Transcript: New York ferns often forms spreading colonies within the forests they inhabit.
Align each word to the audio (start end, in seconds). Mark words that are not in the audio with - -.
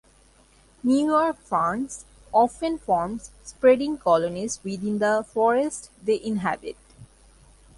New 0.81 1.05
York 1.05 1.37
ferns 1.43 2.05
often 2.33 2.79
forms 2.79 3.29
spreading 3.43 3.99
colonies 3.99 4.59
within 4.63 4.97
the 4.97 5.23
forests 5.31 5.91
they 6.03 6.19
inhabit. 6.23 6.75